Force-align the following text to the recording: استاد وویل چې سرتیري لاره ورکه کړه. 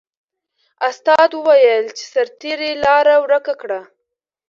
استاد 0.87 1.29
وویل 1.35 1.85
چې 1.97 2.03
سرتیري 2.13 2.71
لاره 2.83 3.15
ورکه 3.23 3.53
کړه. 3.61 3.79